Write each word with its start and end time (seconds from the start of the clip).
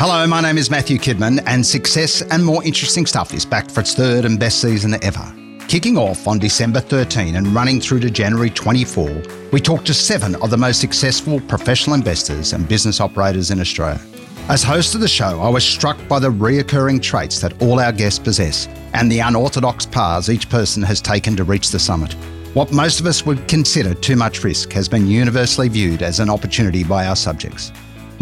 Hello, 0.00 0.26
my 0.26 0.40
name 0.40 0.56
is 0.56 0.70
Matthew 0.70 0.96
Kidman, 0.96 1.42
and 1.44 1.66
Success 1.66 2.22
and 2.22 2.42
More 2.42 2.64
Interesting 2.64 3.04
Stuff 3.04 3.34
is 3.34 3.44
back 3.44 3.70
for 3.70 3.80
its 3.80 3.92
third 3.92 4.24
and 4.24 4.40
best 4.40 4.62
season 4.62 4.96
ever. 5.04 5.34
Kicking 5.68 5.98
off 5.98 6.26
on 6.26 6.38
December 6.38 6.80
13 6.80 7.34
and 7.34 7.48
running 7.48 7.82
through 7.82 8.00
to 8.00 8.10
January 8.10 8.48
24, 8.48 9.22
we 9.52 9.60
talk 9.60 9.84
to 9.84 9.92
seven 9.92 10.36
of 10.36 10.48
the 10.48 10.56
most 10.56 10.80
successful 10.80 11.38
professional 11.38 11.92
investors 11.92 12.54
and 12.54 12.66
business 12.66 12.98
operators 12.98 13.50
in 13.50 13.60
Australia. 13.60 14.00
As 14.48 14.62
host 14.62 14.94
of 14.94 15.02
the 15.02 15.06
show, 15.06 15.38
I 15.38 15.50
was 15.50 15.64
struck 15.64 15.98
by 16.08 16.18
the 16.18 16.30
reoccurring 16.30 17.02
traits 17.02 17.38
that 17.42 17.60
all 17.60 17.78
our 17.78 17.92
guests 17.92 18.18
possess 18.18 18.68
and 18.94 19.12
the 19.12 19.20
unorthodox 19.20 19.84
paths 19.84 20.30
each 20.30 20.48
person 20.48 20.82
has 20.82 21.02
taken 21.02 21.36
to 21.36 21.44
reach 21.44 21.68
the 21.68 21.78
summit. 21.78 22.14
What 22.54 22.72
most 22.72 23.00
of 23.00 23.06
us 23.06 23.26
would 23.26 23.46
consider 23.48 23.92
too 23.92 24.16
much 24.16 24.44
risk 24.44 24.72
has 24.72 24.88
been 24.88 25.06
universally 25.06 25.68
viewed 25.68 26.02
as 26.02 26.20
an 26.20 26.30
opportunity 26.30 26.84
by 26.84 27.06
our 27.06 27.16
subjects. 27.16 27.70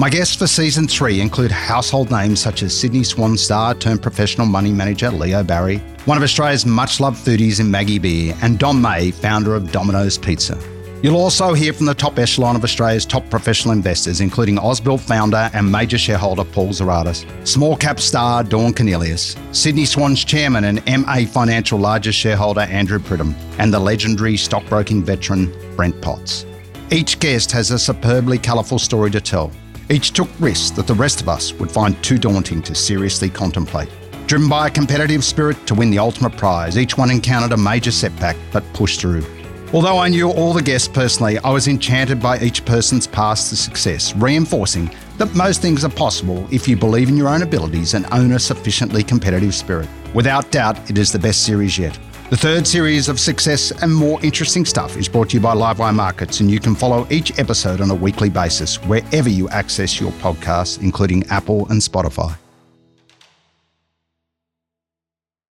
My 0.00 0.08
guests 0.08 0.36
for 0.36 0.46
season 0.46 0.86
three 0.86 1.20
include 1.20 1.50
household 1.50 2.12
names 2.12 2.38
such 2.38 2.62
as 2.62 2.72
Sydney 2.72 3.02
Swan 3.02 3.36
star 3.36 3.74
turned 3.74 4.00
professional 4.00 4.46
money 4.46 4.70
manager 4.70 5.10
Leo 5.10 5.42
Barry, 5.42 5.78
one 6.04 6.16
of 6.16 6.22
Australia's 6.22 6.64
much 6.64 7.00
loved 7.00 7.18
foodies 7.18 7.58
in 7.58 7.68
Maggie 7.68 7.98
Beer, 7.98 8.32
and 8.40 8.60
Don 8.60 8.80
Meij, 8.80 9.12
founder 9.12 9.56
of 9.56 9.72
Domino's 9.72 10.16
Pizza. 10.16 10.56
You'll 11.02 11.16
also 11.16 11.52
hear 11.52 11.72
from 11.72 11.86
the 11.86 11.96
top 11.96 12.16
echelon 12.16 12.54
of 12.54 12.62
Australia's 12.62 13.04
top 13.04 13.28
professional 13.28 13.72
investors, 13.72 14.20
including 14.20 14.54
Ausbil 14.54 15.00
founder 15.00 15.50
and 15.52 15.68
major 15.68 15.98
shareholder 15.98 16.44
Paul 16.44 16.68
Xiradis, 16.68 17.26
small 17.44 17.76
cap 17.76 17.98
star 17.98 18.44
Dawn 18.44 18.72
Kanelleas, 18.72 19.36
Sydney 19.52 19.84
Swan's 19.84 20.24
chairman 20.24 20.62
and 20.62 21.04
MA 21.04 21.24
Financial 21.24 21.76
largest 21.76 22.16
shareholder 22.16 22.60
Andrew 22.60 23.00
Pridham, 23.00 23.34
and 23.58 23.74
the 23.74 23.80
legendary 23.80 24.36
stockbroking 24.36 25.02
veteran 25.02 25.52
Brent 25.74 26.00
Potts. 26.00 26.46
Each 26.92 27.18
guest 27.18 27.50
has 27.50 27.72
a 27.72 27.80
superbly 27.80 28.38
colourful 28.38 28.78
story 28.78 29.10
to 29.10 29.20
tell. 29.20 29.50
Each 29.90 30.10
took 30.10 30.28
risks 30.38 30.70
that 30.72 30.86
the 30.86 30.94
rest 30.94 31.22
of 31.22 31.30
us 31.30 31.54
would 31.54 31.70
find 31.70 32.02
too 32.02 32.18
daunting 32.18 32.60
to 32.62 32.74
seriously 32.74 33.30
contemplate. 33.30 33.88
Driven 34.26 34.46
by 34.46 34.66
a 34.66 34.70
competitive 34.70 35.24
spirit 35.24 35.66
to 35.66 35.74
win 35.74 35.90
the 35.90 35.98
ultimate 35.98 36.36
prize, 36.36 36.76
each 36.76 36.98
one 36.98 37.10
encountered 37.10 37.52
a 37.52 37.56
major 37.56 37.90
setback 37.90 38.36
but 38.52 38.70
pushed 38.74 39.00
through. 39.00 39.24
Although 39.72 39.98
I 39.98 40.08
knew 40.08 40.30
all 40.30 40.52
the 40.52 40.62
guests 40.62 40.88
personally, 40.88 41.38
I 41.38 41.50
was 41.50 41.68
enchanted 41.68 42.20
by 42.20 42.38
each 42.40 42.66
person's 42.66 43.06
path 43.06 43.48
to 43.48 43.56
success, 43.56 44.14
reinforcing 44.14 44.90
that 45.16 45.34
most 45.34 45.62
things 45.62 45.84
are 45.84 45.90
possible 45.90 46.46
if 46.52 46.68
you 46.68 46.76
believe 46.76 47.08
in 47.08 47.16
your 47.16 47.28
own 47.28 47.42
abilities 47.42 47.94
and 47.94 48.06
own 48.12 48.32
a 48.32 48.38
sufficiently 48.38 49.02
competitive 49.02 49.54
spirit. 49.54 49.88
Without 50.14 50.50
doubt, 50.50 50.90
it 50.90 50.98
is 50.98 51.12
the 51.12 51.18
best 51.18 51.44
series 51.44 51.78
yet. 51.78 51.98
The 52.30 52.36
third 52.36 52.66
series 52.66 53.08
of 53.08 53.18
Success 53.18 53.70
and 53.70 53.94
More 53.94 54.22
Interesting 54.22 54.66
Stuff 54.66 54.98
is 54.98 55.08
brought 55.08 55.30
to 55.30 55.38
you 55.38 55.40
by 55.40 55.54
Livewire 55.54 55.94
Markets, 55.94 56.40
and 56.40 56.50
you 56.50 56.60
can 56.60 56.74
follow 56.74 57.06
each 57.08 57.38
episode 57.38 57.80
on 57.80 57.90
a 57.90 57.94
weekly 57.94 58.28
basis 58.28 58.76
wherever 58.82 59.30
you 59.30 59.48
access 59.48 59.98
your 59.98 60.12
podcasts, 60.12 60.78
including 60.82 61.26
Apple 61.28 61.66
and 61.70 61.80
Spotify. 61.80 62.36